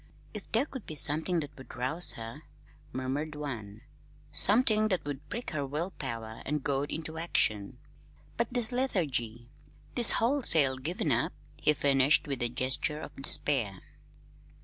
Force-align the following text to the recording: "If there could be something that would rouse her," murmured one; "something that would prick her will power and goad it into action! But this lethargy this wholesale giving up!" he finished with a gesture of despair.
"If 0.33 0.51
there 0.51 0.65
could 0.65 0.87
be 0.87 0.95
something 0.95 1.41
that 1.41 1.55
would 1.59 1.75
rouse 1.75 2.13
her," 2.13 2.41
murmured 2.91 3.35
one; 3.35 3.81
"something 4.31 4.87
that 4.87 5.05
would 5.05 5.29
prick 5.29 5.51
her 5.51 5.63
will 5.63 5.91
power 5.99 6.41
and 6.43 6.63
goad 6.63 6.89
it 6.91 6.95
into 6.95 7.19
action! 7.19 7.77
But 8.35 8.47
this 8.51 8.71
lethargy 8.71 9.51
this 9.93 10.13
wholesale 10.13 10.77
giving 10.77 11.11
up!" 11.11 11.33
he 11.57 11.71
finished 11.75 12.27
with 12.27 12.41
a 12.41 12.49
gesture 12.49 12.99
of 12.99 13.15
despair. 13.15 13.79